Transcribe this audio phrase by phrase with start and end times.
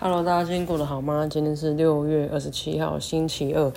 [0.00, 1.26] Hello，大家今天过得好吗？
[1.28, 3.72] 今天是六月二十七号，星期二。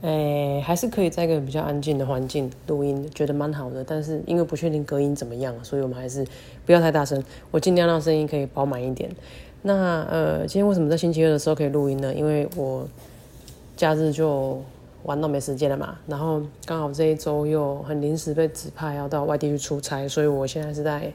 [0.00, 3.84] 诶，还是可以在一个比较安静的环境录音，觉得蛮好的。
[3.84, 6.26] 但是因为不确定隔音怎么样，所以我们还是
[6.64, 7.22] 不要太大声。
[7.50, 9.10] 我尽量让声音可以饱满一点。
[9.60, 12.14] 那呃，今天为什么在星期二的时候可以录音呢？
[12.14, 12.88] 因为我
[13.76, 14.58] 假日就
[15.02, 15.98] 玩到没时间了嘛。
[16.06, 21.12] 然后刚好这一周又很临时被指派要到外地去出差，所以我现在是在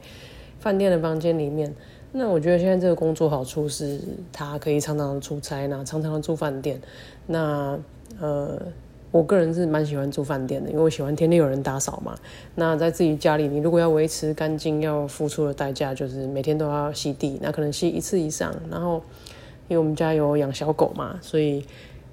[0.60, 1.74] 饭店的房间里面。
[2.14, 3.98] 那我觉得现在这个工作好处是，
[4.30, 6.78] 他可以常常出差，那常常住饭店。
[7.26, 7.78] 那
[8.20, 8.60] 呃，
[9.10, 12.14] 我个人是蛮喜欢住饭店的，因为我喜欢天天有人打扫嘛。
[12.54, 18.54] 那在自己家里，你如果要维持干净，要付出的代价就是每天都要吸地，那可能吸一次以上。
[18.70, 19.02] 然后，
[19.68, 21.64] 因为我们家有养小狗嘛，所以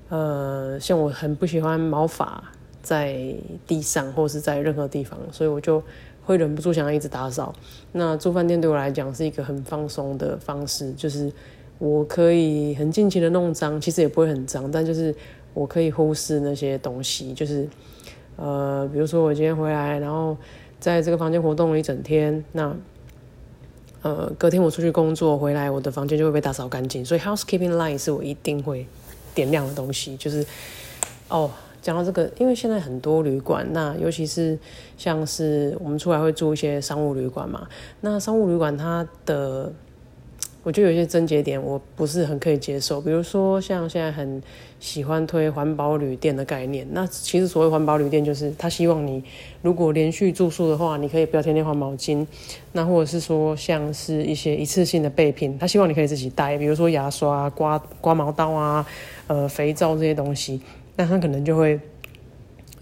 [0.08, 2.41] 呃，像我很不喜欢毛发
[2.81, 3.36] 在
[3.67, 5.84] 地上或是在任何地方，所以我就。
[6.29, 7.51] 会忍不住想要一直打扫。
[7.93, 11.31] 那住饭店对我来讲是一个很放松的方式，就是
[11.79, 15.13] 我可以很尽情的弄脏，其实也不会很脏，但就是
[15.55, 17.67] 我可以忽视那些东西，就是
[18.36, 20.38] 呃，比如说我今天回来，然后
[20.80, 22.75] 在这个房间活动了一整天，那
[24.03, 27.03] 呃，隔天我出去工作回来，我的房间就会被打扫干净。
[27.03, 28.86] 所以 housekeeping line 是我一定会
[29.33, 30.45] 点亮的东西，就是
[31.27, 31.49] 哦。
[31.81, 34.58] 讲到这个，因为现在很多旅馆，那尤其是
[34.97, 37.67] 像是我们出来会住一些商务旅馆嘛，
[38.02, 39.71] 那商务旅馆它的，
[40.63, 44.41] 我觉得有些症结点我不是很可以接受，比如说像现在很
[44.80, 49.23] 喜欢推环保旅店的概念，那其实所谓环保旅店就是他希望你
[49.61, 52.25] 如果连续住宿的话，你可以不要天天换毛巾，
[52.73, 58.86] 那或者是说像是一些一次性的备品，他希望你可以自己带，比如说牙刷、刮刮毛刀啊、
[59.27, 60.61] 呃肥皂这些东西。
[61.00, 61.80] 那他可能就会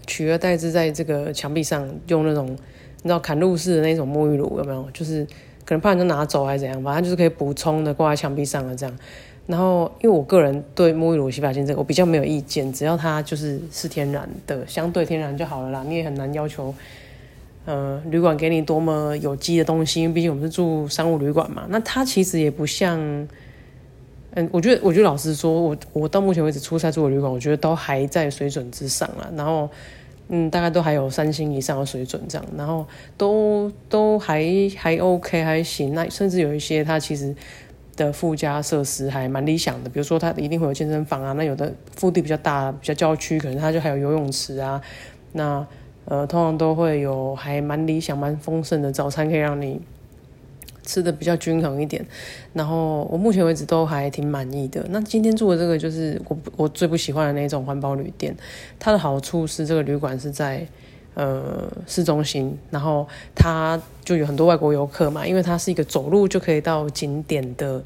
[0.04, 4.90] 取而代之，在这个墙壁上用那种你知道砍入式的那种沐浴乳，有没有？
[4.92, 5.24] 就是
[5.64, 8.98] 可能怕人家拿走还是怎样，反正就是可以补充的挂在墙壁上的这样。
[9.46, 15.84] 然后，因为我个人对沐浴乳、洗发精这个我比较没有意见，只要它就是是天然的，相对天然就好了啦。
[15.86, 16.74] 你也很难要求，
[17.66, 21.66] 呃，旅馆给你多么有机的东西，因为毕竟我们是住商务旅馆嘛。
[21.68, 23.28] 那它其实也不像。
[24.38, 29.28] 嗯，我觉得，我觉得老实说，我我到目前为止出差住的旅馆，我觉得都还在水准之上了。
[29.36, 29.68] 然后，
[30.28, 34.44] 嗯，大概都还有三星以上的水准这样，然后都都还
[34.76, 35.92] 还 OK 还行。
[35.92, 37.34] 那甚至有一些它其实
[37.96, 41.32] 的附加设施还蛮理想的，比如说它一定会有健身房啊。
[41.32, 44.80] 那有的腹地比较大、比较郊区，可能它就还有游泳池啊。
[45.32, 45.66] 那
[46.04, 49.80] 呃，通常都会有还蛮理想、蛮丰盛的早餐，可以让你。
[50.88, 52.02] 吃的比较均衡一点，
[52.54, 54.82] 然后我目前为止都还挺满意的。
[54.88, 58.34] 那今天住的这个就是我我最不喜欢的那种环保旅店。
[58.78, 60.66] 它的好处是这个旅馆是在
[61.12, 67.82] 呃市中心，然后它就有很多外国游客嘛，因为它是一个走路就可以到景点的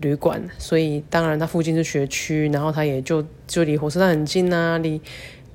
[0.00, 5.00] 旅馆，所以当然它附近是学区，然后它也就就离火车站很近啊，离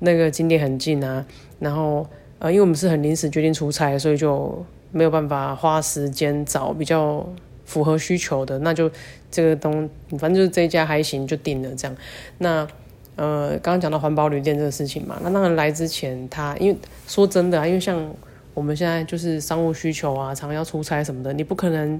[0.00, 1.24] 那个景点很近啊。
[1.58, 2.06] 然后
[2.38, 4.62] 呃，因为我们是很临时决定出差，所以就。
[4.92, 7.26] 没有办法花时间找比较
[7.64, 8.90] 符合需求的，那就
[9.30, 11.96] 这个东，反正就是这一家还行，就定了这样。
[12.38, 12.68] 那
[13.16, 16.76] 呃，刚刚讲到环保旅店这个事情嘛，那当然来之前，他因为
[17.06, 18.12] 说真的啊，因为像
[18.52, 21.98] 我们现在就是商务需求啊，常常要出差什么的，你不可能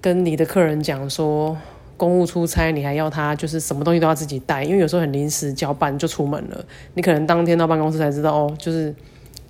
[0.00, 1.56] 跟你的客人讲说
[1.96, 6.64] 公务出差，你还要他就是什么东西都要自己带，因为有时候很临时交办就出门了，
[6.94, 8.94] 你可能当天到办公室才知道哦，就是。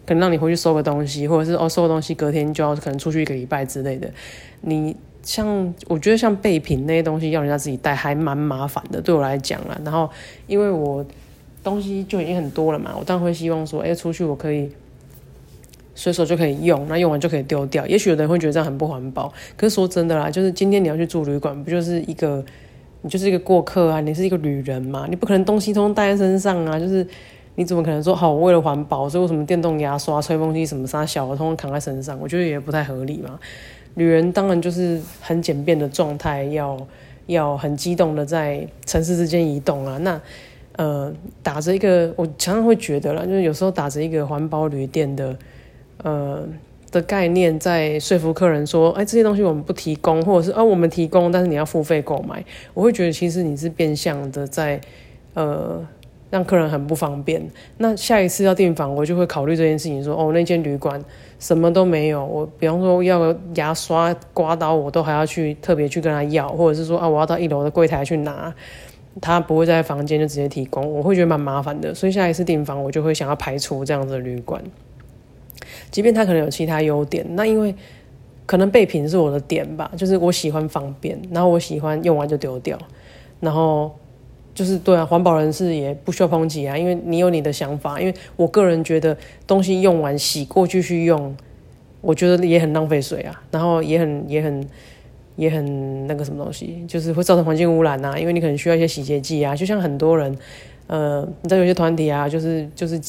[0.09, 4.11] 可能让你回去收个东西，或者是哦收个东西，隔天就要可能出去一个礼拜之类的。
[4.63, 9.79] 你像我觉得像备品那些东西要人家自己带，还蛮麻烦的，对我来讲啦。
[9.85, 10.09] 然后
[10.47, 11.05] 因为我
[11.63, 14.71] 东西就已经很多了嘛，我当然会希望说，哎，出去我可以
[15.95, 17.87] 随手就可以用，那用完就可以丢掉。
[17.87, 22.43] 也许有的人会觉得这样很不环保，可是说真的啦，就是今天你要去住旅馆，不就是一个
[23.03, 27.07] 你就是一个过客啊，你是一个旅人嘛，你不可能东西通通带在身上啊，就是。
[27.59, 28.35] 你怎么可能说好？
[28.35, 32.17] 为了环保，所以为什么电动牙刷、吹风机什么啥小的，通通扛在身上？
[32.21, 33.37] 我觉得也不太合理嘛。
[33.95, 36.79] 女人当然就是很简便的状态，要
[37.27, 39.99] 要很激动的在城市之间移动啊。
[39.99, 40.21] 那
[40.77, 41.13] 呃，
[41.43, 45.37] 打着一个，我常常会觉得啦，就是有时候打着一个环保旅店的
[46.05, 46.47] 呃
[46.93, 52.45] 的概念，在说服客人说，哎，这些东西我们不提供，或者是啊，我们提供，但是你要付费购买。
[52.73, 54.81] 我会觉得其实你是变相的在
[55.35, 55.85] 呃。
[56.31, 57.43] 让客人很不方便。
[57.79, 61.03] 那下一次要订房，我就会考虑这件事情，说哦，那间旅馆
[61.39, 62.25] 什么都没有。
[62.25, 68.55] 我比方说要牙刷、刮刀，我都还要去特别去跟他要，或者是说啊，我要到一楼的柜台去拿，
[69.21, 71.95] 他不会在房间就直接提供，我会觉得蛮麻烦的。
[71.95, 74.63] 所以下一次订房，我就会想要排除这样子的旅馆，
[75.91, 77.25] 即便他可能有其他优点。
[77.35, 77.75] 那因为
[78.47, 82.79] 可能备品是我的点吧，就是我喜欢方便，然后我喜欢用完就丢掉，
[83.41, 83.95] 然后
[84.59, 89.17] 就是对啊，环保人士也不需要抨击啊，因为你有你的想法，因为我个人觉得
[89.47, 91.37] 东西用完洗过继续用，
[92.01, 94.69] 我觉得也很浪费水啊，然后也很也很
[95.37, 100.37] 也很那个什么东西，就是会造成环境污染啊，因为你可能需要一些洗洁剂啊，就像很多人，
[100.89, 103.01] 呃，你知道有些团体啊，就是就是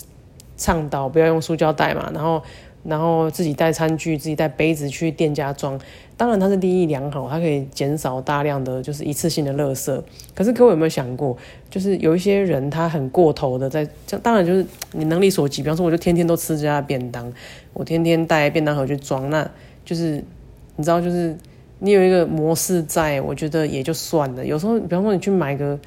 [0.55, 2.39] 倡导不要用塑胶袋嘛，然后。
[2.83, 5.77] 然后自己带餐具、自己带杯子去店家装，
[6.15, 10.01] 当然它是利益良好，它可以减少大量的就是一次性的垃圾。
[10.33, 11.35] 可是各位有没有想过，
[11.69, 13.85] 就是有一些人他很过头的在，
[14.23, 17.31] 当然就是你能力所及，比方说我就天天都吃这家便当，
[17.73, 19.47] 我天天带便当盒去装，那
[19.83, 20.23] 就是
[20.77, 21.35] 你知道，就是
[21.79, 24.45] 你有一个模式在，我觉得也就算了。
[24.45, 25.77] 有时候比方说你去买个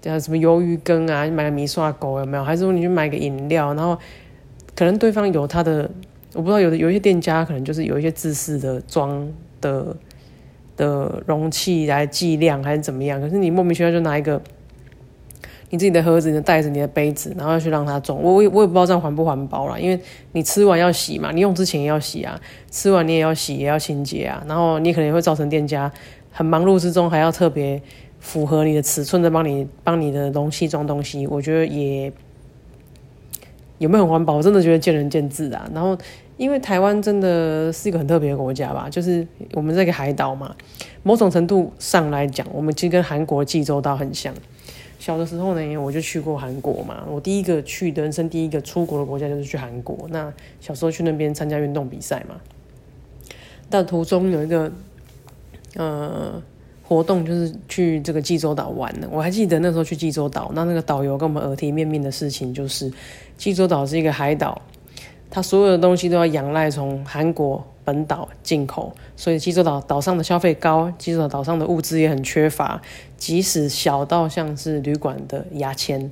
[0.00, 2.42] 叫什么鱿鱼羹啊，买个米刷狗有没有？
[2.42, 3.96] 还是说你去买个饮料，然后。
[4.74, 5.90] 可能对方有他的，
[6.34, 9.30] 我不知道有的有一些店家可能就是有一些自私的装
[9.60, 9.94] 的
[10.76, 14.40] 的容器来计量还是怎么样，可是你莫名其妙就拿一个
[15.68, 20.00] 你自己的盒子、你的袋子、你的杯子，然后去让他装，我我我也不知道这样环不环保啦，因为
[20.32, 22.40] 你吃完要洗嘛，你用之前也要洗啊，
[22.70, 25.92] 吃完你也要洗也要清洁啊，然后你可能会造成店家
[26.30, 27.80] 很忙碌之中还要特别
[28.20, 32.10] 符合你的尺寸的帮你帮你的容器装东西，我觉得也。
[33.82, 34.36] 有没有很环保？
[34.36, 35.68] 我真的觉得见仁见智啊。
[35.74, 35.98] 然后，
[36.36, 40.54] 因为台湾真的是一个很特别的国家吧，就是我们这个海岛嘛，
[41.02, 44.32] 某种程度上来讲，我们其实跟韩国济州岛很像。
[45.00, 50.06] 小的时候呢，我就去过韩国嘛，我第一个去的人生第一个出国的国家就是去韩国。
[50.10, 52.36] 那小时候去那边参加运动比赛嘛，
[53.68, 54.70] 但途中有一个
[55.74, 56.40] 呃
[56.92, 59.08] 活动，就是去这个济州岛玩的。
[59.10, 62.92] 我还记得那时候去济州岛，那那个导游跟我们耳提面命的事情就是。
[63.38, 64.60] 济州岛是一个海岛，
[65.28, 72.80] 它所有的东西都要仰赖从韩国本岛进口，所以济州岛岛上的消费高，济州岛岛上的物资也很缺乏。
[73.16, 76.08] 即使小到像是旅馆的牙签，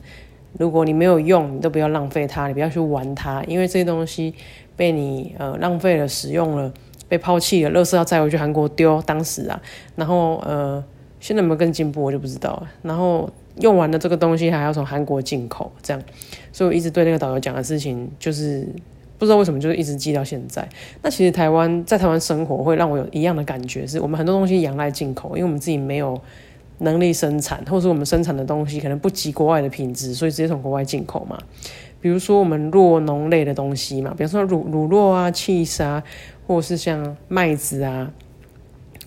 [0.59, 4.35] 如果你没有用，你都不要浪费它，你不要去玩它，因为这些东西
[4.75, 6.73] 被你呃浪费了、使用了、
[7.11, 9.03] 被抛弃了，垃圾要再回去韩国丢。
[9.03, 9.61] 当时啊，
[9.97, 10.83] 然后呃，
[11.21, 12.71] 现在有没有更进步，我就不知道了。
[12.81, 13.29] 然后。
[13.57, 16.03] 用完的这个东西还要从韩国进口，这样，
[16.51, 18.67] 所以我一直对那个导游讲的事情，就是
[19.19, 20.67] 不知道为什么，就是一直记到现在。
[21.03, 26.19] 那其实台湾在台湾生活会让我有一样的感觉，是我们很多东西仰赖进口，因为我们自己没有
[26.79, 31.37] 能力生产，或者说我们生产的东西可能不及国外的品质，所以直接从国外进口嘛。
[32.01, 36.03] 比如说我们弱农类的东西嘛，比如说乳乳酪啊、cheese 啊，
[36.51, 38.13] 或是像麦子啊。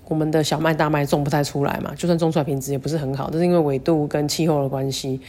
[0.08, 5.20] 我们的小麦、大麦种不太出来嘛，就算种出来品质也不是很好，这是因为纬度跟气候的关系。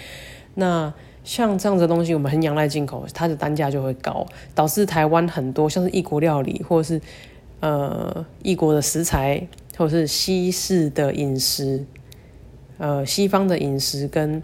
[0.55, 0.93] 那
[1.25, 4.25] 像这样子的东西，我们很仰赖进口，它的单价就会高，
[4.55, 7.01] 导致台湾很多像是异国料理，或者是
[7.61, 9.47] 呃异国的食材，
[9.77, 11.85] 或者是西式的饮食，
[12.79, 14.43] 呃西方的饮食跟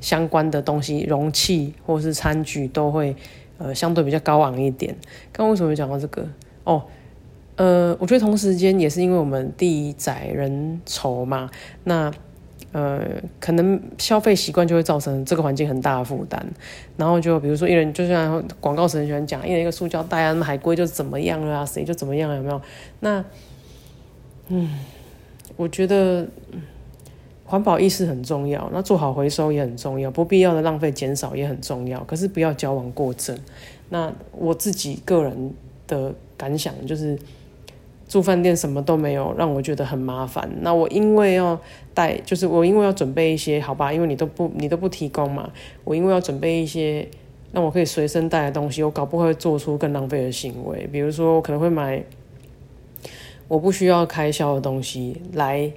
[0.00, 3.16] 相关的东西，容器或是餐具都会
[3.58, 4.94] 呃相对比较高昂一点。
[5.32, 6.28] 刚为什么讲到这个？
[6.64, 6.84] 哦。
[7.56, 11.50] 呃，我觉得同时间也是因为我们地窄人稠嘛，
[11.84, 12.10] 那
[12.72, 13.06] 呃，
[13.38, 16.42] 可能消费习惯就会造成这个环境很大的负担。
[16.96, 22.62] 然后就比如说一人，就像广告词很喜欢讲，一人一个塑胶袋啊，那海龟就怎么样了啊，谁就怎么样，有没有？
[23.00, 23.22] 那
[24.48, 24.70] 嗯，
[25.56, 26.26] 我觉得
[27.44, 32.02] 环保意识很重要，那做好回收也很重要，不必要的浪费减少也很重要。
[32.04, 33.38] 可是不要矫枉过正。
[33.90, 35.52] 那我自己个人
[35.86, 37.18] 的感想就是。
[38.12, 40.46] 住饭店什么都没有，让我觉得很麻烦。
[40.60, 41.58] 那我因为要
[41.94, 45.50] 带，就是我因为要准备一些，好吧，因为你都不你都不提供嘛，
[45.82, 47.08] 我因为要准备一些
[47.52, 50.86] 让我可以随身带的东西，我搞不会做出更浪费的行为。
[50.92, 52.04] 比如说，我可能会买
[53.48, 55.72] 我不需要开销的东西来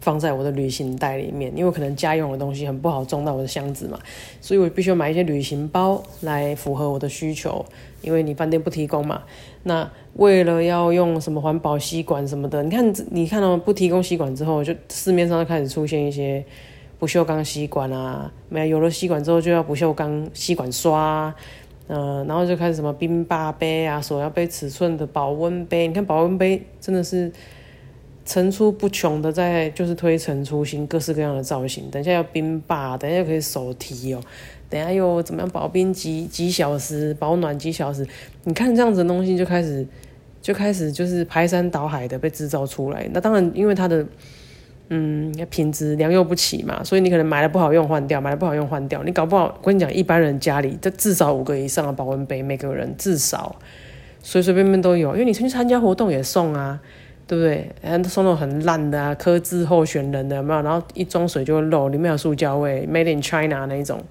[0.00, 3.98] 放在我的旅行袋里面，因为可能家用的东西很不好装到我的箱子嘛，
[4.40, 7.62] 所以我必须要买一些旅行包来符合我的需求。
[8.00, 9.24] 因为你饭店不提供嘛，
[9.68, 16.44] 那为了要用什么环保吸管什么的，你看你看到不提供吸管之后，就市面上就开始出现一些
[17.00, 21.34] 不锈钢吸管啊，没有了吸管之后就要不锈钢吸管刷，
[21.88, 27.32] 嗯，然后就开始什么冰霸杯啊，手摇杯尺寸的保温杯，你看保温杯真的是
[28.24, 34.20] 层出不穷的在就是推陈出新，各式各样的造型，等一下要冰霸，等一下可以手提哦。
[34.68, 35.50] 等下又怎么样？
[35.50, 38.06] 保冰几几小时，保暖几小时？
[38.44, 39.86] 你看这样子的东西就开始
[40.42, 43.08] 就开始就是排山倒海的被制造出来。
[43.12, 44.06] 那当然，因为它的
[44.88, 49.02] 嗯品质良莠不齐嘛，所以你可能买了不好用换掉，买了不好用换掉。
[49.02, 53.56] 你搞不好，我跟你讲，一般人家里这至少五个以上的保温杯，每个人至少。
[54.22, 56.80] 随随便便都有，因为你出去参加活动也送啊，
[57.28, 57.70] 对不对？
[57.80, 60.60] 然后送那种很烂的啊，科字候选人的有没有？
[60.62, 64.02] 然后一装水就会漏，里面有塑胶味，Made in China 那一种。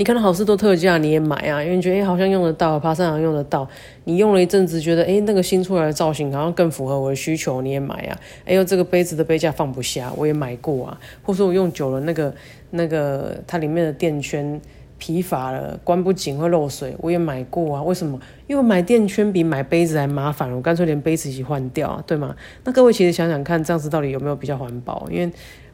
[0.00, 3.68] 你看到好事多特价，你也买啊，因为你觉得哎好像用得到，爬山好像用得到。
[4.04, 8.16] 你用了一阵子，觉得哎那个新出来的造型好像更符合我的需求，你也买啊。
[8.46, 10.98] 哎呦这个杯子的杯架放不下，我也买过啊。
[11.22, 12.34] 或者说我用久了，那个
[12.70, 14.58] 那个它里面的垫圈
[14.96, 17.82] 疲乏了，关不紧会漏水，我也买过啊。
[17.82, 18.18] 为什么？
[18.46, 22.34] 因为买垫圈比买杯子还麻烦，我干脆连杯子一起换掉啊，对吗？
[22.64, 25.06] 那各位其实想想看，这样子到底有没有比较环保？
[25.10, 25.30] 因为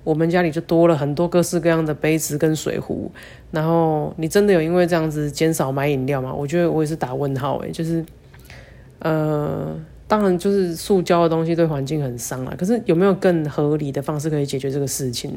[0.06, 3.10] 我们家里就多了很多各式各样的杯子跟水壶，
[3.50, 6.32] 然后你真的有因为这样子减少买饮料吗？
[6.32, 8.06] 我觉得我也是打问号诶，就是，
[9.00, 15.36] 呃，当然就是塑胶的东西对环境很伤啊，可是有没有更合理的方式可以解决这个事情？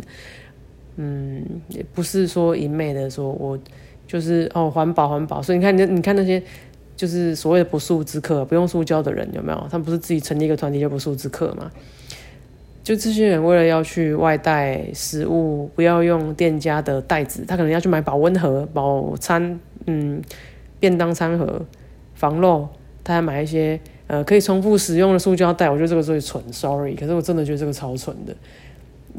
[0.98, 3.58] 嗯，也不是说一昧的说我
[4.06, 6.40] 就是哦环保环保，所以你看你你看那些
[6.96, 9.68] 就是所谓的不速之客，不用塑胶的人有没有？
[9.72, 11.72] 他们不是自己成立一个团体叫不速之客吗？
[12.82, 20.22] 就这些人为了要去外带食物，不要用店家的袋子，他可能要去买保温盒、保餐，嗯，
[20.80, 21.64] 便当餐盒
[22.16, 22.68] 防漏，
[23.04, 25.70] 他还买一些呃可以重复使用的塑胶袋。
[25.70, 28.36] 我觉得这个最蠢，sorry，可是我真的觉得这个超蠢的，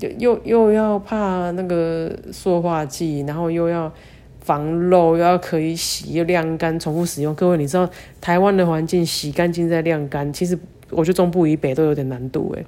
[0.01, 3.93] 又又又要怕那个塑化剂，然后又要
[4.41, 7.33] 防漏，又要可以洗又晾干，重复使用。
[7.35, 7.89] 各位，你知道
[8.21, 12.65] 台湾的环境洗干净再晾干，其实我觉得中部以北都有点难度诶。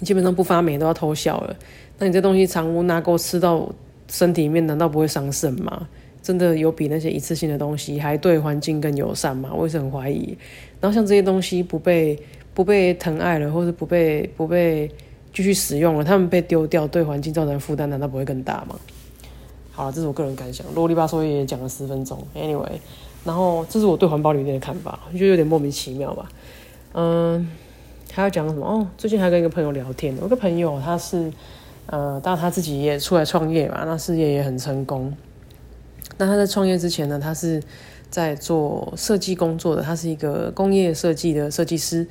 [0.00, 1.56] 你基本上不发霉都要偷笑了，
[1.98, 3.70] 那你这东西藏污纳垢吃到
[4.08, 5.86] 身体里面，难道不会伤肾吗？
[6.22, 9.50] 真的有比那些一次性的东西还对环境更友善吗？
[9.54, 10.36] 我也是很怀疑。
[10.80, 12.18] 然后像这些东西不被
[12.52, 14.90] 不被疼爱了，或是不被不被
[15.32, 18.78] 继续使用了，他们被丢掉，对环境造成负担，难道不会更大吗？
[19.72, 22.22] 好了，这是我个人感想，啰里吧嗦也讲了十分钟。
[22.34, 22.78] Anyway，
[23.24, 26.28] 然后这是我对环保理念的看法，我觉得有点莫名其妙吧。
[26.92, 27.48] 嗯。
[28.12, 28.66] 还要讲什么？
[28.66, 30.16] 哦，最近还跟一个朋友聊天。
[30.16, 31.32] 有个朋友，他是，
[31.86, 35.14] 呃，当然他自己也出来创业嘛，那事业也很成功。
[36.18, 37.62] 那他在创业之前呢，他是
[38.10, 42.06] 在做设计工作的，他是一个工业设计的设计师。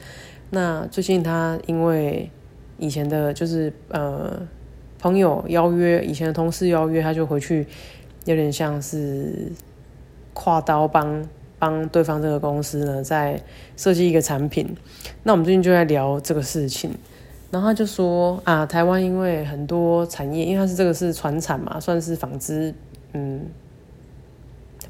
[0.51, 2.31] 那最近他因为
[2.77, 4.41] 以前的，就是呃
[4.99, 7.67] 朋友邀约，以前的同事邀约，他就回去，
[8.25, 9.51] 有点像是
[10.33, 11.27] 跨刀帮。
[11.59, 13.39] 帮对方这个公司呢，在
[13.77, 14.75] 设计一个产品。
[15.23, 16.89] 那我们最近就在聊这个事情，
[17.51, 22.73] 然后他就说啊，台湾因为很多产业，因为它是这个是传产嘛，算是纺织，
[23.13, 23.41] 嗯，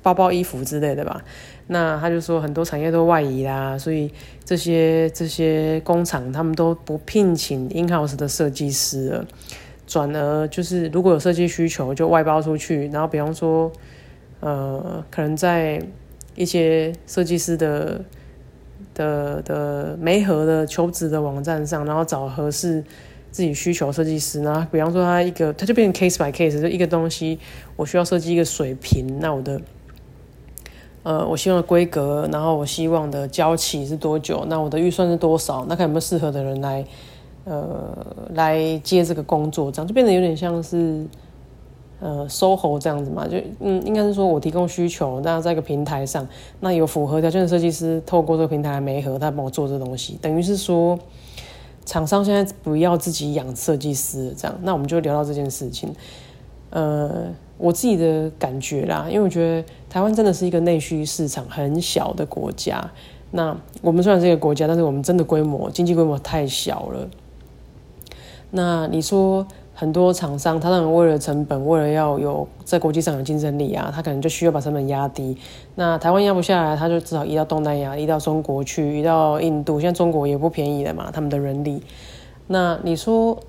[0.02, 1.24] 包包、衣服之类的吧。
[1.72, 4.12] 那他就说很多产业都外移啦，所以
[4.44, 9.26] 这些这些工厂他们都不聘请 in house 的设计师了，
[9.86, 13.72] 转而就是如果有设计需求就外包出去，然后比方说，
[14.40, 15.80] 呃，可能在
[16.40, 18.00] 一些设计师的
[18.94, 22.82] 的的媒合的求职的网站上，然后找合适
[23.30, 27.38] 自己需求设计师，然后比方说他一个，他就变成 case by case，就一个东西
[27.76, 29.60] 我需要设计一个水平，那我的
[31.04, 36.86] 呃我希望的规格，然后我希望的交期是多久，那我的预算是多少，那看有没有适合的人来
[37.44, 37.94] 呃
[38.34, 41.06] 来接这个工作，这样就变得有点像是。
[42.02, 46.26] 呃，SOHO 这样子嘛，就嗯，应该是说我提供需求，那在一个平台上，
[46.62, 50.98] 那有符合条件的设计师透过这个平台没合，他帮我做这东西，等于是说，
[51.86, 55.94] 厂商现在不要自己养设计师这样，那我们就聊到这件事情。
[56.70, 57.26] 呃，
[57.58, 62.90] 我自己的感觉啦，因为我觉得台湾真的是一个内需市场很小的国家，
[63.32, 67.10] 那我们虽然是一个国家，但是我们真的规模经济规模太小了。
[68.52, 69.46] 那你说？
[69.80, 75.38] 很多厂商，他当然为了成本，为了要有在国际上有竞争力啊，他可能就需要把成本压低。
[75.76, 79.80] 那台湾压不下来，他就只好移到东南亚，移到中国去，移到印度。
[79.80, 81.82] 现在中国也不便宜了嘛，他们的人力。
[82.48, 83.40] 那你说，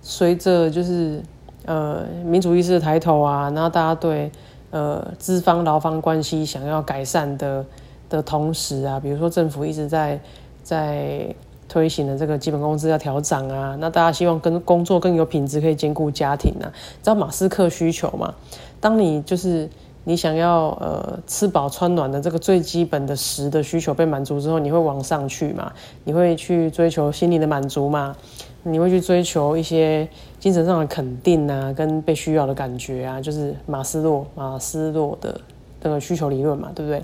[0.00, 1.20] 随着就是
[1.66, 4.32] 呃民主意识的抬头啊，然后大家对
[4.70, 7.62] 呃资方劳方关系想要改善的
[8.08, 10.18] 的同时啊，比如说政府一直在
[10.62, 11.34] 在。
[11.68, 16.72] 推行的这个基本工资要调涨啊，那大家希望跟工作更有品质，可以兼顾家庭啊。
[17.02, 18.34] 知道马斯克需求嘛？
[18.80, 19.68] 当你就是
[20.04, 25.72] 你想要呃吃饱穿暖的这个最基本的食的需求被满足之后，你会往上去嘛？
[26.04, 28.14] 你会去追求心理的满足嘛？
[28.62, 35.40] 你会去追求一些精神上的肯定啊，跟被需要的感觉啊，就是马斯洛马斯洛的
[35.82, 37.02] 这个需求理论嘛，对不对？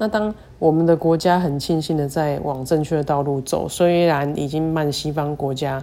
[0.00, 5.78] 那当我们的国家很庆幸的在往正确的道路走，虽然已经慢西方国家，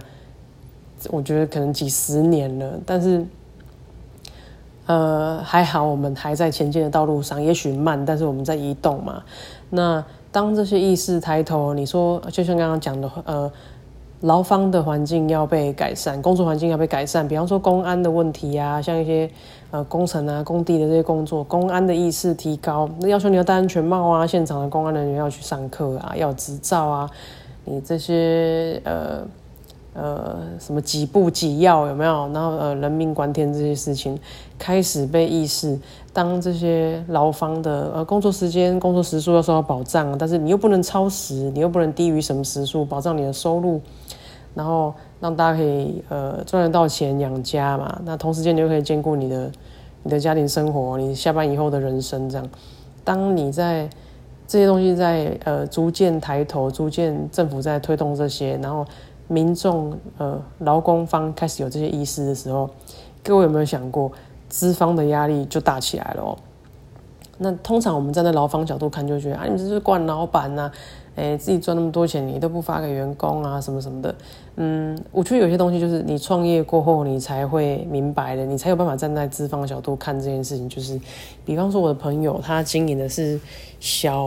[1.10, 3.24] 我觉得可能几十年了，但是，
[4.86, 9.22] 呃，还好我们还在前进的道路上，也许慢，但是我们在移动嘛。
[9.70, 13.52] 那当这些意识抬头，你说就像刚刚讲的，呃，
[14.20, 19.30] 劳方的环境要被改善，工作环境要被改善，比方说公安的问题啊，像一些
[19.70, 27.10] 呃工程啊、工地的这些工作，公安的意识提高，那要求你要戴安全帽啊，现场的公安人员要去上课啊，要执照啊，
[27.64, 29.26] 你这些呃。
[29.94, 32.30] 呃，什么几步几要有没有？
[32.32, 34.16] 然后呃，人命关天这些事情
[34.56, 35.76] 开始被意识。
[36.12, 43.80] 当这些劳方的呃工作时间、工作时数要受到保障，但是你又不能超时，你又不能低于什么时数，保障你的收入，
[44.58, 47.98] 然后让大家可以呃赚得到钱养家嘛。
[48.04, 49.50] 那同时间你又可以兼顾你的
[50.02, 52.46] 你的家庭生活，你下班以后的人生这样。
[53.04, 53.88] 当你在
[54.46, 58.84] 这些东西在呃逐渐抬头，逐渐政府在推动这些，然后。
[59.30, 62.66] 民众呃，劳工方开始有这些意识的时候，
[63.22, 64.10] 各位有没有想过，
[64.48, 66.38] 资方的压力就大起来了哦？
[67.36, 70.72] 那通常我们站在劳方角度看，就觉得啊，你这是惯老板呐，
[71.18, 74.14] 哎，自己赚那么多钱，你都不发给员工啊，什么什么的。
[74.56, 80.68] 嗯，我觉得有些东西就是你创业过后，你才会明白的，你才有办法站在资方的角度看这件事情。
[80.68, 81.00] 就是，
[81.44, 83.40] 比方说我的朋友，他经营的是
[83.80, 84.24] 小。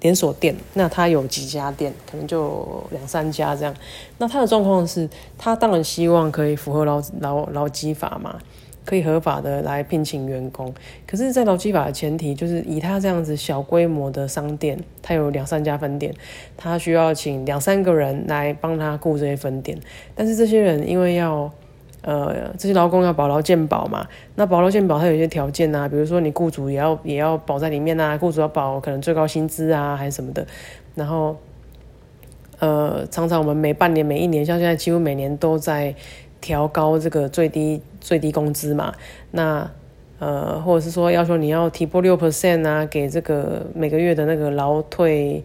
[0.00, 3.72] 连锁店，那他有几家店，可能就两三家这样。
[4.18, 5.08] 那他的状况是，
[5.38, 8.36] 他当然希望可以符合劳劳劳基法嘛，
[8.84, 10.72] 可以合法的来聘请员工。
[11.06, 16.14] 可是，在劳基法的前提，就是以他这样子小规模的商店，他有两三家分店，
[16.56, 19.78] 他需要请两三个人来帮他雇这些分店。
[20.14, 21.50] 但是这些人因为要
[22.02, 24.04] 呃，这些劳工要保劳健保嘛？
[24.34, 30.44] 那保劳健保它有一些条件呐，比如说你雇主也要也要保在里面呐，雇主要保可能最高薪资啊，还是什么的。
[30.96, 31.36] 然后，
[32.58, 35.94] 呃，常常我们每半年、每一年，像现在几乎每年都在
[36.42, 38.92] 调高这个最低最低工资嘛。
[39.30, 39.70] 那
[40.18, 45.42] 呃，或者是说要求你要提拨六 percent 啊，给这个每个月的那个劳退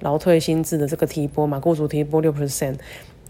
[0.00, 2.74] 劳退薪资的这个提拨嘛，雇主提拨六 percent，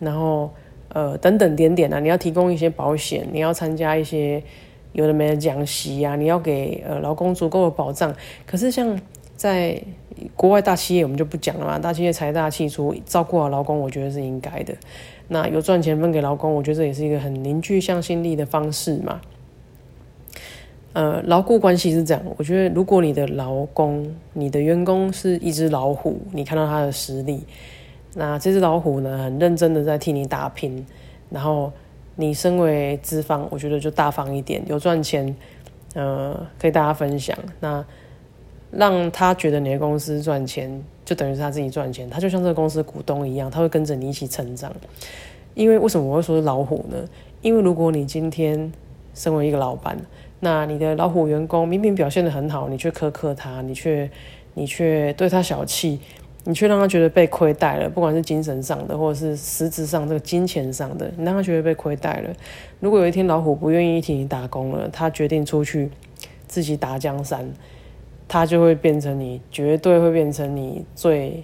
[0.00, 0.50] 然后。
[0.92, 4.42] 呃，等等点点啊，你要提供一些保险，你要参加一些
[4.92, 8.12] 有的没的讲习啊，你要给呃劳工足够的保障。
[8.44, 8.98] 可是像
[9.36, 9.80] 在
[10.34, 14.74] 国外大企业，我们就不讲了嘛，大企业财大气粗，照顾好劳工，我觉得是应该的。
[15.32, 19.20] 那有赚钱分给劳工，我觉得这也是一个很凝聚向心力的方式嘛。
[20.92, 27.44] 呃，牢固关系是这样，我觉得如果你的劳工、你的员工是一只老虎，你看到他的实力。
[28.14, 30.84] 那这只老虎呢，很认真的在替你打拼，
[31.30, 31.72] 然后
[32.16, 35.36] 你身为资方，我觉得就大方一点，有赚钱，
[35.94, 37.38] 呃，可以大家分享。
[37.60, 37.84] 那
[38.70, 44.72] 让他觉得你的公司赚钱，就等于是他自己赚钱，他就像这个公司股东一样，他会跟着你一起成长。
[45.54, 46.96] 因为为什么我会说是老虎呢？
[47.42, 48.72] 因为如果你今天
[49.14, 49.98] 身为一个老板，
[50.40, 54.10] 那你的老虎员工明明表现的很好，你却苛刻他，你却
[54.54, 56.00] 你却对他小气。
[56.44, 62.30] 你却让他觉得被亏待了，不管是精神上的，或者是实质上这个金钱上的，你让他觉得被亏待了。
[62.80, 65.90] 如果有一天老虎不愿意替你打工了，他决定出去
[66.48, 67.46] 自己打江山，
[68.32, 71.42] 他就会变成你，绝对会变成你最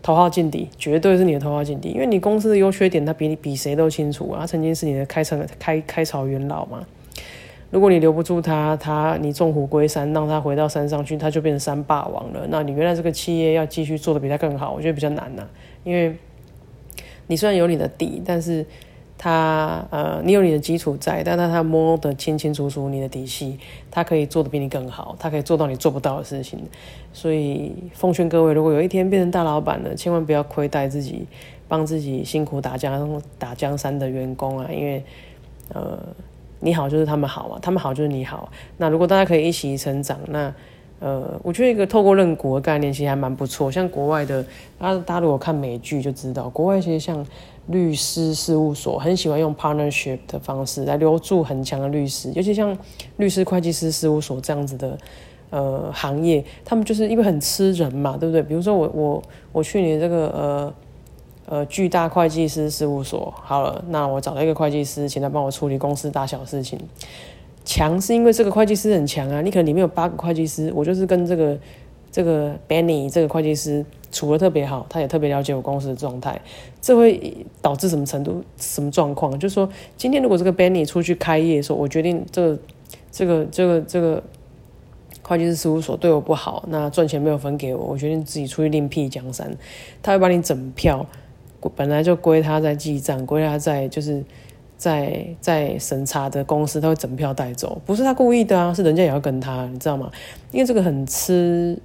[0.00, 6.86] 头号劲敌，绝对是你的头号劲敌，因为你公司的优缺点，他比你比谁都清楚啊，他曾经是你的开城开开朝元老嘛。
[7.70, 12.46] 如果你留不住他，他你纵虎归山，让他回到山上去，他就变成山霸王了。
[12.48, 15.46] 那你原来这个企业要继续做的比他更好，我觉得比较难呐。
[15.84, 16.16] 因为
[17.26, 18.64] 你虽然有你的底，但是
[19.22, 23.58] 他呃，你有你的基础在，但他他摸得清清楚楚你的底细，
[23.90, 26.58] 他可以做的比你更好，他可以做到你做不到的事情。
[27.12, 31.26] 所以奉劝各位，如果有一天变成大老板了，千万不要亏待自己，
[31.68, 35.04] 帮自己辛苦打江打江山的员工啊，因为
[35.74, 35.98] 呃。
[36.62, 38.52] 你好就是他们好啊，他们好就是你好。
[38.76, 40.52] 那如果大家可以一起成长，那
[40.98, 43.72] 呃，我觉得一个透过认股的概念其实还蛮不错。
[43.72, 44.44] 像国外的，
[44.78, 47.26] 大家大家如果看美剧就知道，国外其实像
[47.70, 52.76] 律师事务所很喜欢用 partnership 的方式来留住很强的律师，尤其像
[53.16, 54.98] 律师、会计师事务所这样子的
[55.50, 58.42] 呃行业，他们就是因为很吃人嘛，对不对？
[58.42, 60.74] 比如说我我我去年这个呃。
[61.46, 66.78] 呃，巨大会计师事务所好了，那我找了一个会计师，请他帮我处理公司大小事情。
[67.64, 71.58] 强是因为这个会计师很强啊，你可能里面有八个会计师，我就是跟这个
[72.10, 76.40] 这个 Benny 这个会计师处的特别好，他也特别了解我公司的状态。
[76.80, 79.38] 这会导致什么程度、什么状况？
[79.38, 82.58] 就是说，今天如果这个 Benny 出去开业的时候，我决定这个
[83.10, 84.22] 这个这个这个
[85.22, 89.50] 会计师事务所对我不好，那赚钱没有分给我，我决定自己出去另辟江山。
[90.02, 91.06] 他会把你整票。
[91.76, 94.24] 本来就归他在记账，归他在就是
[94.78, 100.10] 在在审查的公司，他会整票带走，不是他故意的啊，是人家也要跟他，你知道吗？
[100.52, 101.78] 因为这个很吃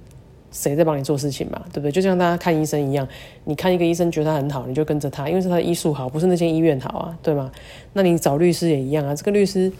[0.50, 1.92] 谁在帮你做事情嘛，对不对？
[1.92, 3.06] 就像大家看医生一样，
[3.44, 7.50] 你看一个医生觉得他很好，你就跟着他，因为是他的医术好，不是那些医院好啊，对吗？
[7.92, 9.70] 那你找律师也一样啊，这个律师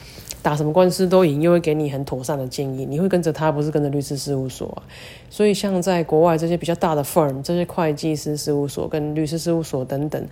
[0.43, 4.83] 打什么官司都赢，又会给你很妥善的建议，你会跟着他，不是跟着律师事务所啊。
[5.31, 10.27] 所以像在国外这些比较大的 firm，这些会计师事务所跟律师事务所等等。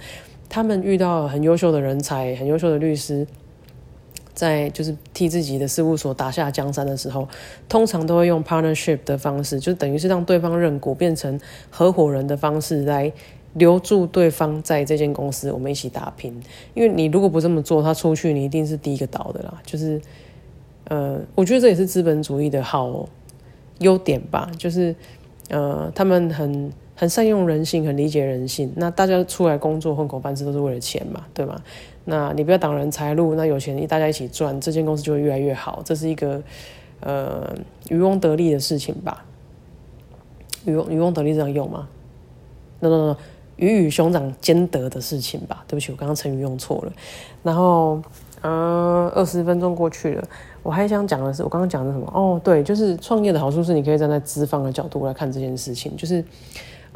[0.47, 3.27] 他们遇到很优秀的人才、很优秀的律师，
[4.35, 7.29] 在就是替自己的事务所打下江山的时候，
[7.69, 13.13] 通常都会用 partnership 的方式，就等于是让对方认股，变成合伙人的方式来
[13.55, 16.39] 留住对方在这间公司，我们一起打拼。
[16.75, 19.63] 因为你如果不这么做，他出去你一定是第一个倒的啦。
[19.65, 20.01] 就是，
[20.89, 23.09] 呃，我觉得这也是资本主义的好
[23.79, 24.95] 优点吧，就是
[25.49, 26.73] 呃，他们很。
[26.97, 28.73] 很善用人性，很理解人性。
[28.77, 31.61] 那大家出来工作混口饭吃都是为了钱嘛，对吗？
[32.05, 35.83] 那你不要挡人财路，那有钱大家一起赚，这间公司就会越来越好。
[35.85, 36.43] 这是一个
[37.01, 37.55] 呃
[37.89, 39.25] 渔翁得利的事情吧？
[40.67, 41.89] 渔翁渔翁得利这样用吗
[42.81, 43.17] 那那那
[43.57, 45.65] 鱼与熊掌兼得的事情吧？
[45.67, 46.93] 对不起，我刚刚成语用错了。
[47.43, 48.03] 然后
[48.43, 50.25] 呃，二十分钟过去了，
[50.63, 52.11] 我还想讲的是，我刚刚讲的什么？
[52.15, 56.25] 哦，对，就是创业的好处是你可以站在资方的角度来看这件事情，就是。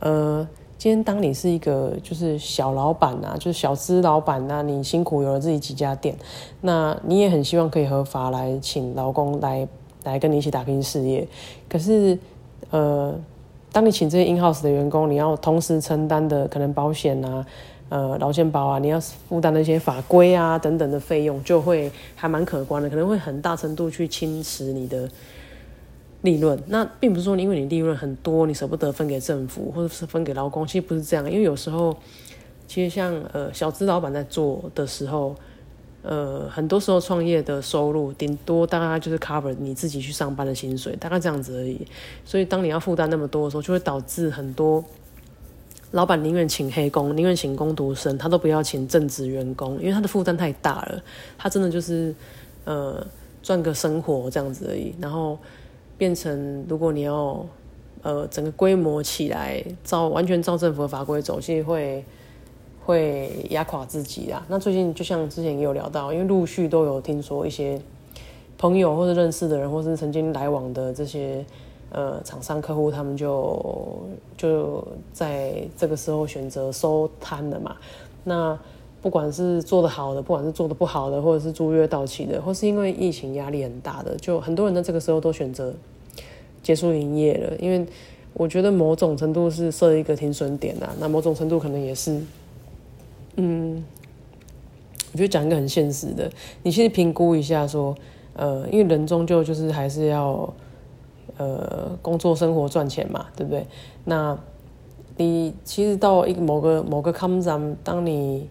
[0.00, 0.46] 呃，
[0.78, 6.16] 今天当你是一个就是小老板呐，就是小资老板呐，你辛苦有了自己几家店，
[6.60, 9.66] 那你也很希望可以合法来请劳工来
[10.04, 11.26] 来跟你一起打拼事业。
[11.68, 12.16] 可是，
[12.70, 13.12] 呃，
[13.72, 17.44] 当你请这些 in house 的员工，你要同时承担的可能保险啊、
[17.88, 25.08] 呃劳健保啊，你要负担的一些法规啊等等的费用，就会还蛮可观的，可能会很大程度去侵蚀你的。
[26.22, 31.30] 利润，那并不是说因为你利润很多，你舍不得分给政府或者是分给劳工，其实不是这样。
[31.30, 31.96] 因为有时候，
[32.66, 35.36] 其实像呃小资老板在做的时候，
[36.02, 41.86] 呃很多时候创业的收入顶多大概就是 cover 你自己去上班的薪水，大概这样子而已。
[42.24, 44.84] 所以当你要负担那么多的时候，就会导致很多
[45.92, 51.00] 老板宁愿请黑工，宁愿请工读生，他都不要请正职员工，因为他的负担太大了。
[51.38, 52.12] 他真的就是
[52.64, 53.06] 呃
[53.40, 55.38] 赚个生活这样子而已，然后。
[55.98, 57.44] 变成，如果你要，
[58.02, 62.04] 呃，整个规模起来，照完全照政府的法规走，其实会
[62.86, 64.46] 会压垮自己啊。
[64.48, 67.80] 那最近就像之前也有聊到，因为陆续都有听说一些
[68.56, 71.44] 朋友或者认识的人，或是曾经来往的这些
[71.90, 74.00] 呃厂商客户，他们就
[74.36, 77.76] 就在这个时候选择收摊了嘛。
[78.22, 78.58] 那
[79.00, 85.72] 不管是做的好的，不管是做的不好的，或者是租约到期的，或是因为疫情压力很大的，就很多人在这个时候都选择
[86.62, 87.56] 结束营业了。
[87.58, 87.86] 因为
[88.34, 92.20] 我觉得某种程度是设一个停损点啊，那某种程度可能也是，
[93.36, 93.84] 嗯，
[95.12, 96.30] 我觉得讲一个很现实的，
[96.62, 97.94] 你其实评估一下说，
[98.34, 100.52] 呃，因为人终究就是还是要
[101.36, 103.66] 呃工作、生活、赚钱嘛，对不对？
[104.04, 104.36] 那
[105.16, 107.40] 你其实到一某个某个 come
[107.82, 108.48] 当你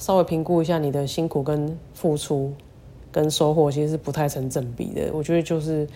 [0.00, 2.50] 稍微评估一下你的辛苦跟付出
[3.12, 5.10] 跟收获，其实是不太成正比的。
[5.12, 5.86] 我觉得就是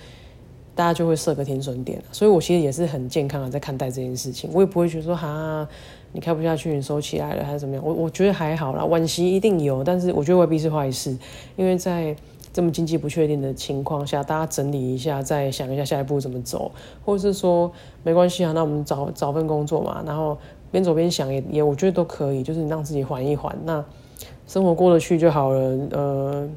[0.75, 4.51] 大家就会设个停损点，所以我其实也是很健康的在看待这件事情。
[4.53, 5.67] 我也不会觉得说哈，
[6.13, 7.83] 你开不下去，你收起来了还是怎么样？
[7.83, 11.17] 我我觉得还好啦，惋惜一定有，但是我觉得未必是坏事，
[11.57, 12.15] 因为在
[12.53, 16.71] 这么经济不确定的情况下，大家整理一下，再想一下下一步怎么走，
[17.07, 20.37] 或者是说没关系啊，那我们找找份工作嘛，然后。
[20.75, 23.85] 边走边想也也，我觉得都可以，就是你让自己缓一缓，那
[24.45, 25.61] 生活过得去就好了。
[25.93, 26.49] 呃，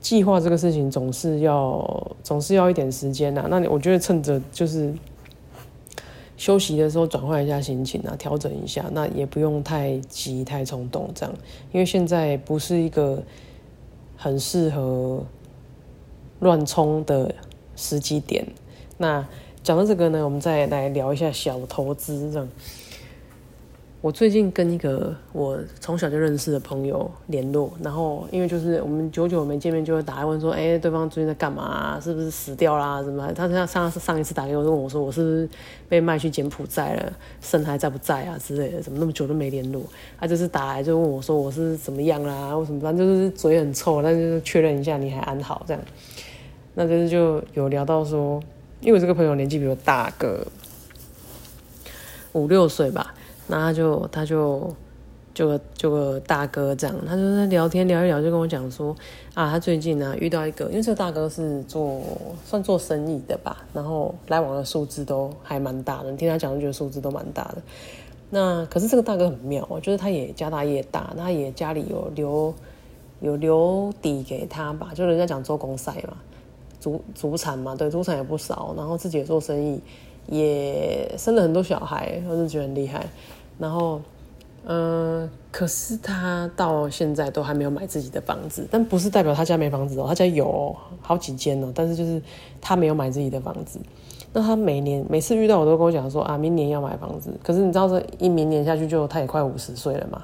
[0.00, 3.46] 计划这个事情总是要总是要一点时间呐。
[3.50, 4.94] 那你我觉得趁着就是
[6.38, 11.34] 休息的时候转换一下心情啊，调整一下，那也不用太急太冲动这样，
[11.70, 13.22] 因为现在不是一个
[14.16, 15.22] 很适合
[16.40, 17.34] 乱冲的
[17.76, 18.46] 时机点。
[18.96, 19.26] 那。
[19.64, 22.30] 讲到这个呢，我们再来聊一下小投资。
[22.30, 22.46] 这样，
[24.02, 31.98] 我最近跟一个我从小就认识的朋友联络，然后因为就是我们久久没见面，就会打来问说：“哎，对方最近在干嘛？
[31.98, 33.02] 是不是死掉啦？
[33.02, 35.48] 什么？”他上上上一次打给我，问我说：“我是不是
[35.88, 37.10] 被卖去柬埔寨了？
[37.40, 38.36] 肾还在不在啊？
[38.38, 38.82] 之类的？
[38.82, 39.82] 怎么那么久都没联络？”
[40.20, 42.54] 他就是打来就问我说：“我是怎么样啦？
[42.54, 42.82] 为什么？
[42.82, 45.82] 反正就是嘴很臭，但就是确认一下你还安好这样。”
[46.76, 48.38] 那就是就有聊到说。
[48.84, 50.46] 因为我这个朋友年纪比我大个
[52.32, 53.14] 五六岁吧，
[53.46, 54.76] 那他就他就
[55.32, 58.94] 就就个大哥这样，他就在聊天聊一聊，就跟我讲说
[59.32, 62.02] 啊，他最近呢遇到一个，因为这个大哥是做
[62.44, 67.62] 算做生意的吧，然后来往的数字都还蛮大的，听他讲就觉得数字都蛮大的。
[68.28, 72.54] 那可是这个大哥很妙，就是他也家大业大，他也家里有留
[73.20, 76.18] 有留底给他吧，就人家讲做公赛嘛，
[76.84, 79.80] 祖祖产嘛，对，祖产也不少，然后自己也做生意，
[80.26, 83.06] 也生了很多小孩，我就觉得很厉害。
[83.58, 84.02] 然后，
[84.66, 92.20] 嗯，可是他到现在都还没有买自己的房子，但不是代表他家没房子哦，他家有好几间哦，但是就是
[92.60, 93.80] 他没有买自己的房子。
[94.34, 97.32] 那他每年每次遇到我都跟我讲说啊，明年要买房子。
[97.42, 100.22] 可是你知道这一明年下去就他也快五十岁了嘛。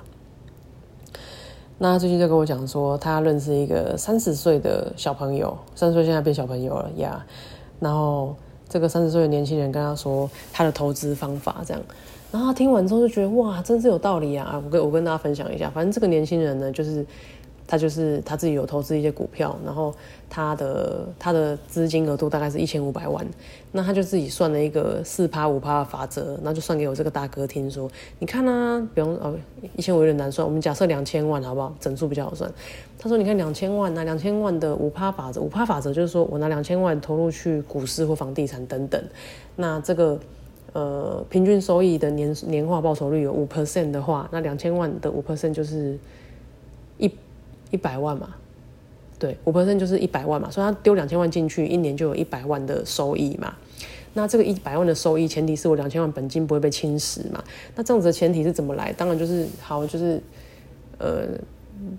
[1.83, 7.25] 那他最近就跟我讲说，他认识一个三十岁的小朋友，三十岁现在变小朋友了呀。
[7.79, 8.37] 然后
[8.69, 11.83] 这个三十岁的年轻人跟他说他的投资方法这样。
[12.31, 14.61] 然后他听完之后就觉得哇，真是有道理啊！
[14.62, 17.05] 我跟我跟大家分享一下，反正这个年轻人呢，就是。
[17.70, 19.94] 他就是他自己有投资一些股票，然后
[20.28, 23.24] 他的他的资金额度大概是一千五百万，
[23.70, 29.37] 那他就自己算了一个四趴五趴的法则，那就算给我这个大哥听说，你看啊，比方哦
[29.76, 31.72] 一千五有点难算，我们假设两千万好不好？
[31.78, 32.52] 整数比较好算。
[32.98, 39.00] 他说你看两千万拿两千万的五趴法则，五趴法则就是说我拿两千万投入去股市或房地产等等，
[39.54, 40.18] 那这个
[40.72, 45.96] 呃平均收益的年年化报酬率有五 percent 的话，那两千万的五 percent 就是。
[47.70, 48.35] 一百万嘛，
[49.18, 53.54] 对，五 percent 就是一百万嘛，所以他丢两千万进去，一年就有一百万的收益嘛。
[54.14, 57.42] 那这个一百万的收益，前提是我两千万本金不会被侵蚀嘛。
[57.76, 58.92] 那这样子的前提是怎么来？
[58.92, 60.20] 当然就是好，就是
[60.98, 61.28] 呃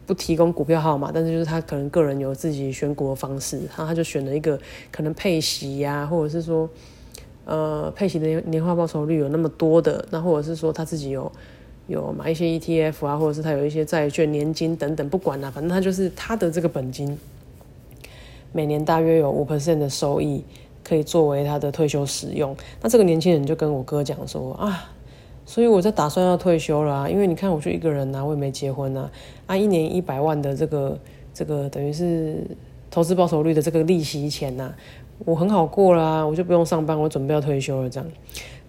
[0.05, 4.59] 不提供股票号码，但是就是他可能个人有自己选股的方式，然后他就选了一个
[4.91, 6.69] 可能配息呀，或者是说
[7.45, 11.31] 呃配息的年化报酬率有那么多的，那或者是说他自己有。
[11.91, 17.15] 有买一些 ETF 啊，或者是他有一些债券、年金等等，不管啦，反正他就是他的这个本金，
[18.51, 20.43] 每年大约有五 percent 的收益
[20.83, 22.55] 可以作为他的退休使用。
[22.81, 24.89] 那这个年轻人就跟我哥讲说啊，
[25.45, 29.09] 所以我在打算要退休了啊，因为你看我就一个人呐，我也没结婚呐，
[29.45, 30.97] 啊，一年一百万的这个
[31.33, 32.37] 这个等于是
[32.89, 34.73] 投资报酬率的这个利息钱呐，
[35.25, 38.09] 我很好过啦，我就不用上班，我准备要退休了这样。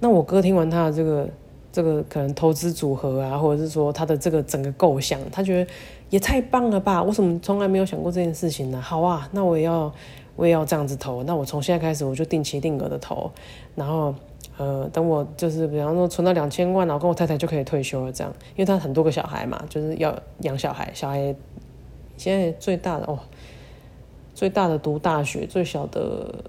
[0.00, 1.28] 那我哥听完他的这个。
[1.72, 5.70] 这个可能投资组合啊，或者是说他的这个整个构想，他觉得
[6.10, 7.02] 也太棒了吧？
[7.02, 8.78] 为什么从来没有想过这件事情呢？
[8.78, 9.90] 好啊，那我也要
[10.36, 11.22] 我也要这样子投。
[11.22, 13.30] 那我从现在开始我就定期定额的投，
[13.74, 14.14] 然后
[14.58, 18.12] 呃，等我就是比方说存到两千万，然后跟我太太就可以退休了。
[18.12, 21.34] 这样，因为他很多个小孩嘛，就是要养小孩，小孩
[22.18, 23.18] 现在最大的哦，
[24.34, 26.44] 最大的读大学，最小的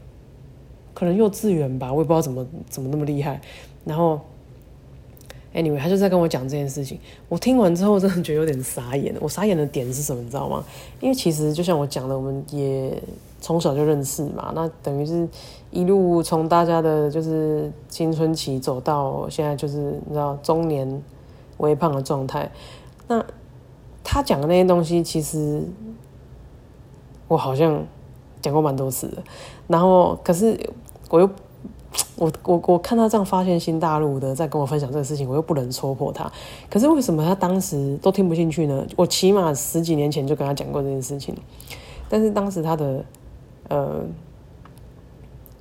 [0.93, 3.39] 可能幼稚园吧，我也不知道怎么怎么那么厉害，
[3.85, 4.19] 然后。
[5.53, 6.99] Anyway，他就在跟我讲这件事情。
[7.29, 9.15] 我听完之后，真的觉得有点傻眼。
[9.21, 10.19] 我傻眼的点是什么？
[10.21, 10.63] 你知道吗？
[10.99, 12.91] 因为其实就像我讲的，我们也
[13.39, 14.51] 从小就认识嘛。
[14.55, 15.27] 那等于是
[15.69, 21.03] 一路从大家的就是青春期走到现在，就是你知道中年
[21.57, 22.51] 微胖的状态。
[23.07, 23.23] 那
[24.03, 25.61] 他讲的那些东西，其实
[27.27, 27.85] 我好像
[28.41, 29.23] 讲过蛮多次的。
[29.67, 30.59] 然后，可是
[31.11, 31.29] 我又。
[32.15, 36.31] 我我我看他这样发现新大陆的，在跟我分享这个事情，我又不能戳破他。
[36.69, 38.85] 可是为什么他当时都听不进去呢？
[38.95, 41.35] 我起码十几年前就跟他讲过这件事情，
[42.07, 43.05] 但是当时他的
[43.69, 44.01] 呃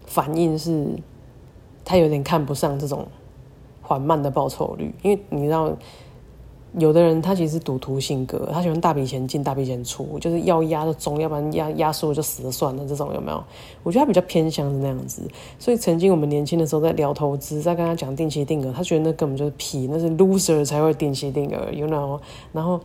[0.06, 0.88] 反应是，
[1.84, 3.06] 他有点看不上这种
[3.80, 5.72] 缓慢的报酬率，因为你知道。
[6.78, 12.86] 有的人他其实赌徒性格，他喜欢大笔钱进大笔钱出，就是要压就中，要不然压压输就死了算了。
[12.86, 13.44] 这种有没有？
[13.82, 15.22] 我觉得他比较偏向是那样子。
[15.58, 22.18] 所以曾经我们年轻的时候在聊投资，在跟他讲定期定额，他觉得那根本就是屁，那是 loser 才会定期定额，you know？
[22.52, 22.80] 然后。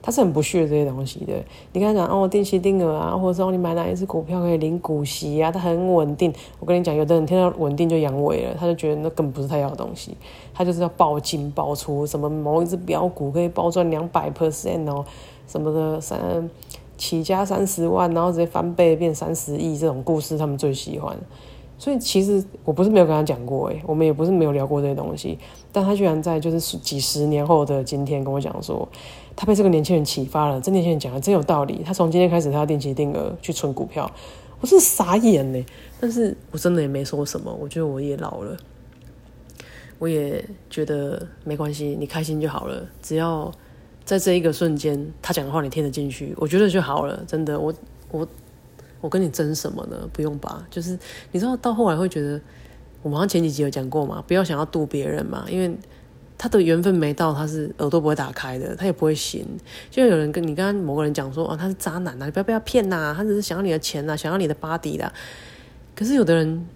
[0.00, 1.34] 他是很不屑这些东西的。
[1.72, 6.32] 你跟他讲哦，定期定额啊，或者说你买哪一只股票可以领股息啊，它很稳定。
[6.60, 10.16] 我跟你讲，有的人听到稳定就阳痿了，他就觉得那根本不是他要的东西。
[10.58, 15.04] 他就是要爆进爆出，什么某一只标股可以包赚两百 percent 哦，
[15.46, 16.50] 什么的三
[16.96, 21.16] 起家三十万，然后直接翻倍变三十亿这种故事，他们最喜欢。
[21.78, 25.38] 所以其实我不是没有跟他讲过，诶，我们也不是没有聊过这些东西，
[25.70, 28.88] 但他居然在就是几十年后的今天跟我讲说，
[29.36, 34.10] 他被这个年轻人启发了，这年轻人讲的真有道理，他从今天开始他要定期定额去存股票，
[34.60, 35.64] 我是傻眼呢，
[36.00, 38.56] 但是我真的也没说什么，我觉得我也老了，
[39.98, 43.52] 我也觉得没关系，你开心就好了，只要
[44.04, 47.72] 在这一个瞬间他讲的话你听得进去，我觉得就好了，真的，我
[48.10, 48.28] 我。
[49.00, 49.96] 我跟你争什么呢？
[50.12, 50.98] 不用吧，就是
[51.30, 52.40] 你知道到后来会觉得，
[53.00, 55.72] 我们好像前几集有讲过嘛，不要想要渡别人嘛，因为
[56.36, 59.46] 他的缘分没到，他是耳朵不会打开的，他也不会醒。
[59.88, 65.12] 就有人跟你刚刚某个人讲说，啊，他是渣男呐，你不要被他骗呐，他只是想要你的钱呐，想要你的 body 啦。
[65.94, 66.66] 可是有的人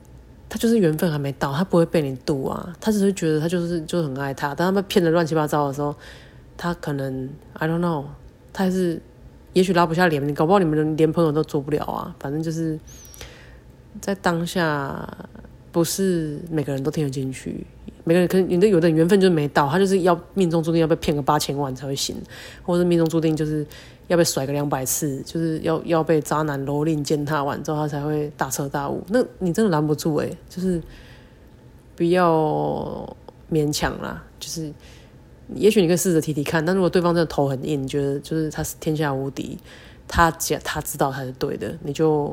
[0.53, 5.97] 他就是缘分还没到，他不会被你渡啊，他只是觉得他就是就是很爱他，但他被骗的乱七八糟的时候，
[6.59, 8.05] 他可能 I don't know，
[8.53, 9.01] 他还是
[9.55, 12.79] 也许拉不下脸，你搞不好你们连朋友都做不了啊，反正就是
[13.99, 15.09] 在当下，
[15.73, 17.67] 不是每个人都听得进去。
[18.05, 22.15] 每个人可能你的有的缘分就是没到，他就是要命中注定要被骗个八千万才会醒，
[22.63, 23.67] 或者命中注定就是
[24.13, 29.03] 要被甩个两百次，就是要要被渣男蹂躏践踏完之后他才会大彻大悟。
[29.09, 30.81] 那你真的拦不住哎，就是
[31.97, 33.17] 不要
[33.51, 34.23] 勉强啦。
[34.39, 34.71] 就是
[35.55, 39.59] 也许你可以试着提提看，但如果对方真的头很硬，你觉得就是他是天下无敌，
[40.07, 42.31] 他讲他知道他是对的，你就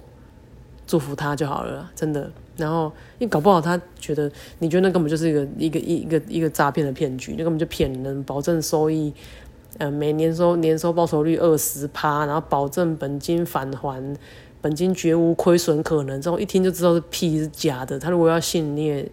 [0.86, 2.30] 祝福他就好了，真的。
[2.58, 9.13] 然后，你搞不好他觉得，你觉得那根本就是一个一个一一个一个诈骗的骗局，那根本就骗人，保证收益，
[9.80, 14.15] 呃，每年收年收报酬率二十趴，然后保证本金返还，
[14.62, 17.98] 本金绝无亏损可能，这种一听就知道是屁是假的。
[17.98, 19.12] 他如果要信，你也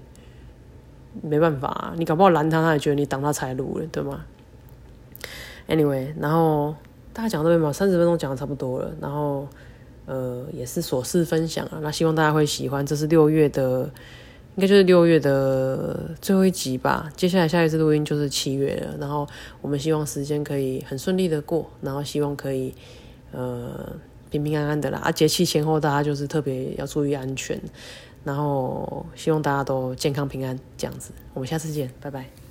[1.22, 4.24] 没办法，你搞不好拦他，他也觉得你挡他财路了，对吗
[5.68, 6.74] ？Anyway，然后
[7.14, 9.48] 大家讲到这边嘛，三十分钟讲的差不多了，然后。
[10.08, 12.86] 呃，也是琐事分享啊，那希望大家会喜欢。
[12.86, 13.90] 这是六月的，
[14.56, 17.10] 应该就是六月的最后一集吧。
[17.14, 19.28] 接下来下一次录音就是七月了，然后
[19.60, 22.74] 我们希望时间可以很顺利的过，然后希望可以
[23.32, 23.94] 呃
[24.30, 24.98] 平平安安的啦。
[25.04, 27.60] 啊，节气前后大家就是特别要注意安全，
[28.24, 31.12] 然后希望大家都健康平安这样子。
[31.34, 32.45] 我们下次见，拜拜。